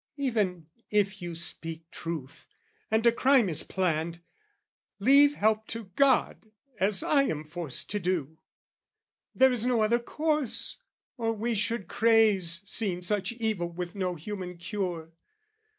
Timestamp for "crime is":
3.11-3.61